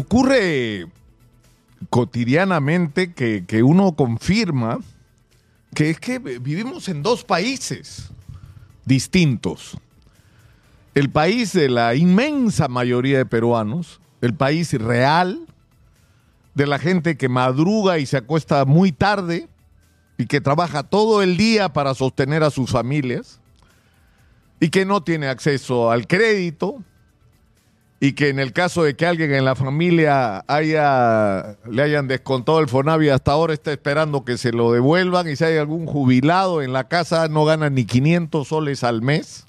[0.00, 0.86] Ocurre
[1.90, 4.78] cotidianamente que, que uno confirma
[5.74, 8.08] que es que vivimos en dos países
[8.84, 9.76] distintos.
[10.94, 15.48] El país de la inmensa mayoría de peruanos, el país real,
[16.54, 19.48] de la gente que madruga y se acuesta muy tarde
[20.16, 23.40] y que trabaja todo el día para sostener a sus familias
[24.60, 26.84] y que no tiene acceso al crédito
[28.00, 32.60] y que en el caso de que alguien en la familia haya, le hayan descontado
[32.60, 36.62] el Fonavi hasta ahora está esperando que se lo devuelvan y si hay algún jubilado
[36.62, 39.46] en la casa no gana ni 500 soles al mes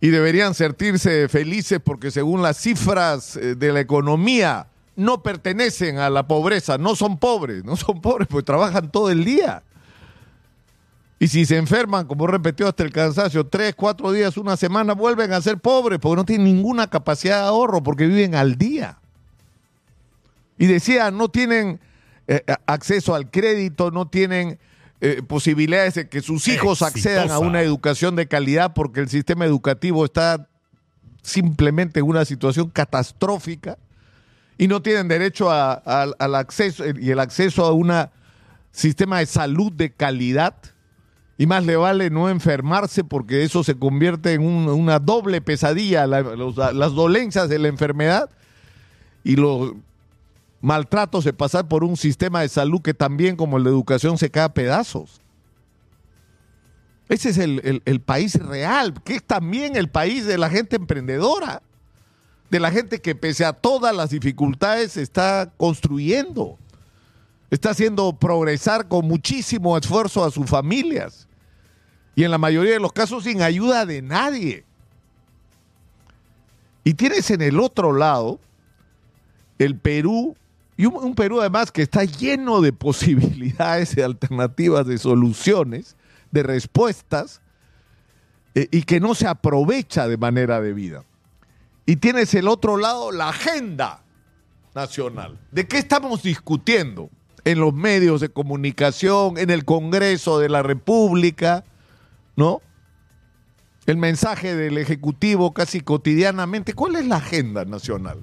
[0.00, 4.66] y deberían sentirse felices porque según las cifras eh, de la economía
[4.96, 9.24] no pertenecen a la pobreza, no son pobres, no son pobres porque trabajan todo el
[9.24, 9.62] día.
[11.22, 15.34] Y si se enferman, como repetió hasta el cansancio, tres, cuatro días, una semana, vuelven
[15.34, 18.98] a ser pobres porque no tienen ninguna capacidad de ahorro, porque viven al día.
[20.56, 21.78] Y decía, no tienen
[22.26, 24.58] eh, acceso al crédito, no tienen
[25.02, 29.44] eh, posibilidades de que sus hijos accedan a una educación de calidad porque el sistema
[29.44, 30.48] educativo está
[31.22, 33.76] simplemente en una situación catastrófica
[34.56, 37.92] y no tienen derecho al acceso y el acceso a un
[38.72, 40.54] sistema de salud de calidad
[41.40, 46.92] y más le vale no enfermarse porque eso se convierte en una doble pesadilla, las
[46.94, 48.28] dolencias de la enfermedad
[49.24, 49.72] y los
[50.60, 54.30] maltratos de pasar por un sistema de salud que también como el de educación se
[54.30, 55.22] cae a pedazos.
[57.08, 61.62] Ese es el, el país real, que es también el país de la gente emprendedora,
[62.50, 66.58] de la gente que pese a todas las dificultades está construyendo,
[67.50, 71.28] está haciendo progresar con muchísimo esfuerzo a sus familias
[72.14, 74.64] y en la mayoría de los casos sin ayuda de nadie.
[76.84, 78.40] Y tienes en el otro lado
[79.58, 80.36] el Perú,
[80.76, 85.96] y un, Perú además que está lleno de posibilidades, de alternativas, de soluciones,
[86.30, 87.42] de respuestas,
[88.54, 91.04] eh, y que no se aprovecha de manera debida.
[91.86, 94.02] Y tienes el otro lado la agenda
[94.74, 95.38] nacional.
[95.50, 97.10] ¿De qué estamos discutiendo?
[97.44, 101.64] En los medios de comunicación, en el Congreso de la República,
[102.36, 102.62] ¿no?
[103.86, 106.74] El mensaje del Ejecutivo casi cotidianamente.
[106.74, 108.18] ¿Cuál es la agenda nacional?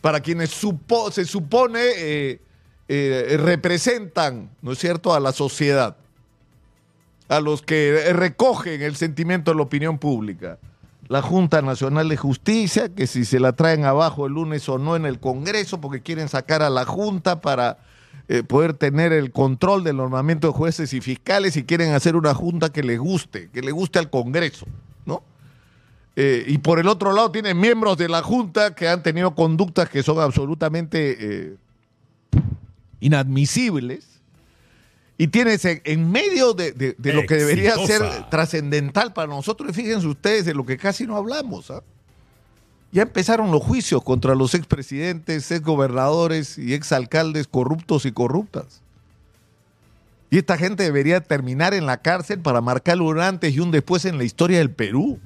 [0.00, 2.40] Para quienes se supone eh,
[2.88, 5.96] eh, representan, ¿no es cierto?, a la sociedad,
[7.28, 10.58] a los que recogen el sentimiento de la opinión pública.
[11.06, 14.96] La Junta Nacional de Justicia, que si se la traen abajo el lunes o no
[14.96, 17.78] en el Congreso, porque quieren sacar a la Junta para
[18.28, 22.32] eh, poder tener el control del normamiento de jueces y fiscales y quieren hacer una
[22.32, 24.66] junta que les guste, que le guste al Congreso,
[25.04, 25.24] ¿no?
[26.14, 29.88] Eh, y por el otro lado tienen miembros de la junta que han tenido conductas
[29.88, 31.56] que son absolutamente eh,
[33.00, 34.06] inadmisibles.
[35.18, 40.54] Y tienes en, medio de, lo que debería ser trascendental para nosotros, fíjense ustedes de
[40.54, 41.82] lo que casi no hablamos, ¿ah?
[42.92, 48.82] Ya empezaron los juicios contra los expresidentes, exgobernadores y exalcaldes corruptos y corruptas.
[50.28, 54.04] Y esta gente debería terminar en la cárcel para marcar un antes y un después
[54.04, 55.20] en la historia del Perú.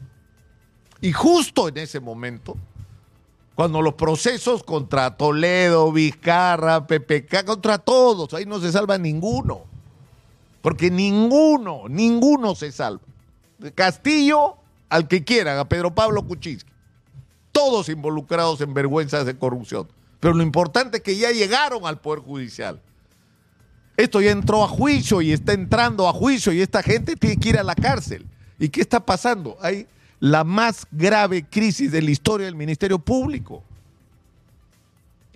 [1.00, 2.56] Y justo en ese momento,
[3.54, 9.62] cuando los procesos contra Toledo, Vizcarra, PPK, contra todos, ahí no se salva ninguno.
[10.60, 13.02] Porque ninguno, ninguno se salva.
[13.74, 14.56] Castillo
[14.90, 16.73] al que quieran, a Pedro Pablo Kuczynski
[17.54, 19.88] todos involucrados en vergüenzas de corrupción.
[20.18, 22.80] Pero lo importante es que ya llegaron al Poder Judicial.
[23.96, 27.50] Esto ya entró a juicio y está entrando a juicio y esta gente tiene que
[27.50, 28.26] ir a la cárcel.
[28.58, 29.56] ¿Y qué está pasando?
[29.60, 29.86] Hay
[30.18, 33.62] la más grave crisis de la historia del Ministerio Público.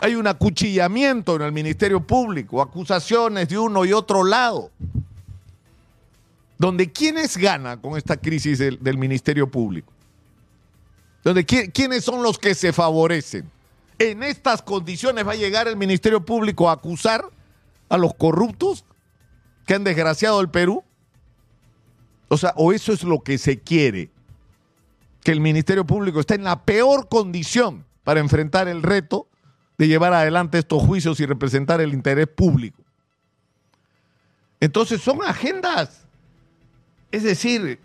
[0.01, 4.71] Hay un acuchillamiento en el Ministerio Público, acusaciones de uno y otro lado.
[6.57, 9.93] Donde ¿quiénes ganan con esta crisis del, del Ministerio Público?
[11.23, 13.51] Donde ¿quiénes son los que se favorecen?
[13.99, 17.25] En estas condiciones va a llegar el Ministerio Público a acusar
[17.89, 18.85] a los corruptos
[19.67, 20.85] que han desgraciado el Perú.
[22.29, 24.11] O sea, o eso es lo que se quiere,
[25.25, 29.29] que el Ministerio Público está en la peor condición para enfrentar el reto
[29.79, 32.83] de llevar adelante estos juicios y representar el interés público.
[34.61, 36.05] Entonces son agendas,
[37.13, 37.79] es decir,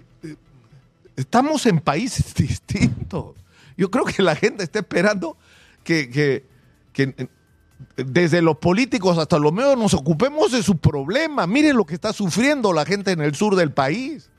[1.16, 3.36] estamos en países distintos.
[3.78, 5.38] Yo creo que la gente está esperando
[5.84, 6.44] que,
[7.98, 11.48] desde los políticos hasta los medios nos ocupemos de su problema.
[11.48, 14.30] Miren lo que está sufriendo la gente en el sur del país.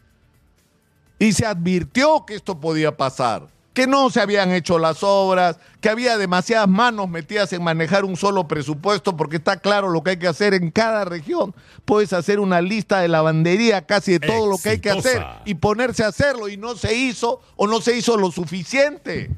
[1.19, 3.49] Y se advirtió que esto podía pasar.
[3.75, 8.17] Que no se habían hecho las obras, que había demasiadas manos metidas en manejar un
[8.17, 11.53] solo presupuesto, porque está claro lo que hay que hacer en cada región.
[11.85, 15.57] Puedes hacer una lista de lavandería casi de todo lo que hay que hacer y
[15.57, 19.31] ponerse a hacerlo y no se hizo o no se hizo lo suficiente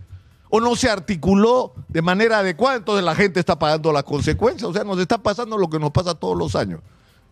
[0.50, 4.68] o no se articuló de manera adecuada, entonces la gente está pagando las consecuencias.
[4.68, 6.80] O sea, nos está pasando lo que nos pasa todos los años.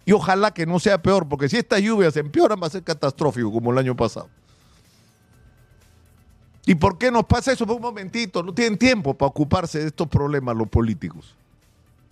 [0.06, 3.52] Y ojalá que no sea peor, porque si estas lluvias empeoran va a ser catastrófico
[3.52, 4.28] como el año pasado.
[6.66, 7.66] ¿Y por qué nos pasa eso?
[7.66, 11.34] Por un momentito, no tienen tiempo para ocuparse de estos problemas los políticos.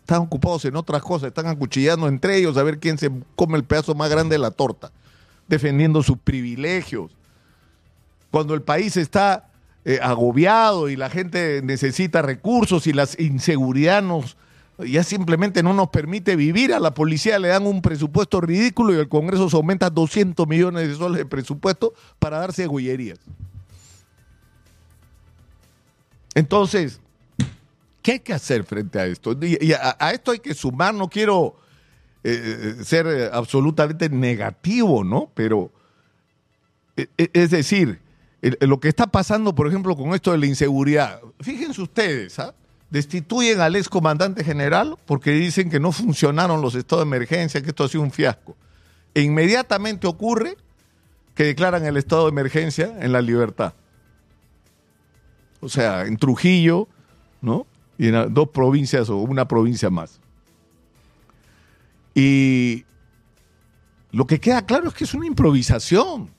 [0.00, 3.64] Están ocupados en otras cosas, están acuchillando entre ellos a ver quién se come el
[3.64, 4.90] pedazo más grande de la torta,
[5.48, 7.12] defendiendo sus privilegios.
[8.30, 9.48] Cuando el país está
[9.84, 14.04] eh, agobiado y la gente necesita recursos y la inseguridad
[14.78, 16.74] ya simplemente no nos permite vivir.
[16.74, 20.88] A la policía le dan un presupuesto ridículo y el Congreso se aumenta 200 millones
[20.88, 23.18] de soles de presupuesto para darse gollerías.
[26.34, 27.00] Entonces,
[28.02, 29.36] ¿qué hay que hacer frente a esto?
[29.40, 31.56] Y a, esto hay que sumar, no quiero
[32.24, 35.30] eh, eh, ser absolutamente negativo, ¿no?
[35.34, 35.70] Pero,
[36.96, 38.00] e, e, es decir,
[38.60, 42.54] lo que está pasando, por ejemplo, con esto de la inseguridad, fíjense ustedes, ¿ah?
[42.90, 47.68] destituyen al ex comandante general porque dicen que no funcionaron los estados de emergencia, que
[47.68, 48.56] esto ha sido un fiasco.
[49.14, 50.56] E inmediatamente ocurre
[51.34, 53.74] que declaran el estado de emergencia en la libertad
[55.62, 56.88] o sea, en Trujillo,
[57.40, 57.66] ¿no?
[57.96, 60.20] Y en dos provincias o una provincia más.
[62.14, 62.84] Y
[64.10, 66.30] lo que queda claro es que es una improvisación.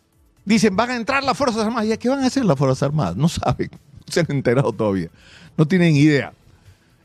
[0.46, 1.90] Dicen, van a entrar las Fuerzas Armadas.
[1.90, 3.16] ¿Y qué van a hacer las Fuerzas Armadas?
[3.16, 5.10] No saben, no se han enterado todavía.
[5.58, 6.34] No tienen idea.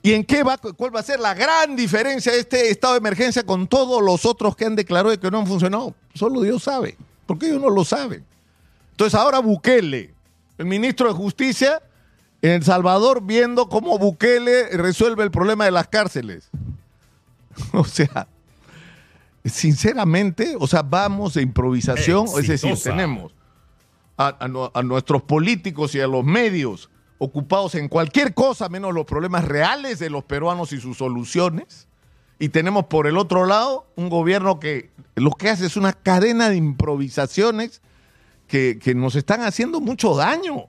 [0.02, 2.98] ¿Y en qué va, cuál va a ser la gran diferencia de este estado de
[2.98, 5.94] emergencia con todos los otros que han declarado que no han funcionado?
[6.14, 8.24] Solo Dios sabe, porque ellos no lo saben.
[8.92, 10.14] Entonces ahora Bukele,
[10.56, 11.82] el ministro de Justicia,
[12.42, 16.50] en El Salvador viendo cómo Bukele resuelve el problema de las cárceles.
[17.72, 18.28] O sea,
[19.44, 23.32] sinceramente, o sea, vamos de improvisación, es decir, tenemos
[24.16, 29.98] a, nuestros políticos y a los medios ocupados en cualquier cosa menos los problemas reales
[29.98, 31.88] de los peruanos y sus soluciones.
[32.38, 36.48] Y tenemos por el otro lado un gobierno que lo que hace es una cadena
[36.48, 37.82] de improvisaciones
[38.46, 40.68] que, que nos están haciendo mucho daño.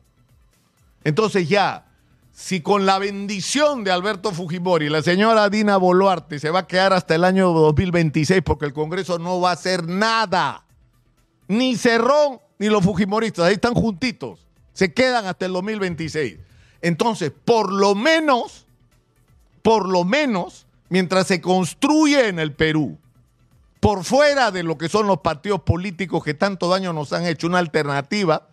[1.04, 1.86] Entonces ya,
[2.32, 6.94] si con la bendición de Alberto Fujimori la señora Dina Boluarte se va a quedar
[6.94, 10.66] hasta el año 2026 porque el Congreso no va a hacer nada,
[11.48, 16.38] ni Cerrón ni los Fujimoristas, ahí están juntitos, se quedan hasta el 2026.
[16.82, 18.66] Entonces, por lo menos,
[19.62, 22.98] por lo menos, mientras se construye en el Perú,
[23.80, 27.48] por fuera de lo que son los partidos políticos que tanto daño nos han hecho,
[27.48, 28.49] una alternativa,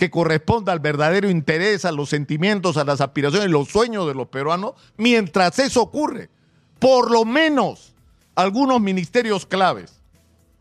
[0.00, 4.28] que corresponda al verdadero interés, a los sentimientos, a las aspiraciones, los sueños de los
[4.28, 6.30] peruanos, mientras eso ocurre.
[6.78, 7.92] Por lo menos
[8.34, 10.00] algunos ministerios claves,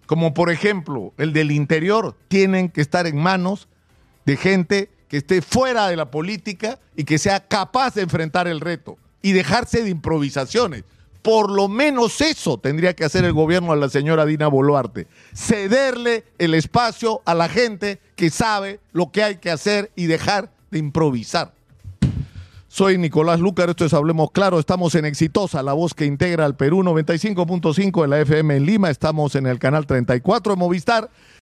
[0.07, 3.69] como por ejemplo el del interior, tienen que estar en manos
[4.25, 8.59] de gente que esté fuera de la política y que sea capaz de enfrentar el
[8.59, 10.83] reto y dejarse de improvisaciones.
[11.21, 15.07] Por lo menos eso tendría que hacer el gobierno a la señora Dina Boluarte.
[15.33, 20.51] Cederle el espacio a la gente que sabe lo que hay que hacer y dejar
[20.71, 21.53] de improvisar.
[22.71, 26.55] Soy Nicolás Lucar, esto es Hablemos Claro, estamos en Exitosa, la voz que integra al
[26.55, 31.09] Perú 95.5 de la FM en Lima, estamos en el canal 34 de Movistar